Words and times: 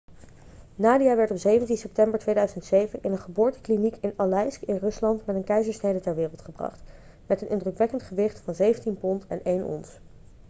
nadia 0.75 1.15
werd 1.15 1.31
op 1.31 1.37
17 1.37 1.77
september 1.77 2.19
2007 2.19 2.99
in 3.03 3.11
een 3.11 3.19
geboortekliniek 3.19 3.95
in 3.95 4.13
aleisk 4.15 4.61
in 4.61 4.77
rusland 4.77 5.25
met 5.25 5.35
een 5.35 5.43
keizersnede 5.43 5.99
ter 5.99 6.15
wereld 6.15 6.41
gebracht 6.41 6.81
met 7.27 7.41
een 7.41 7.49
indrukwekkend 7.49 8.03
gewicht 8.03 8.39
van 8.39 8.55
17 8.55 8.97
pond 8.97 9.27
en 9.27 9.43
1 9.45 9.65
ons 9.65 9.99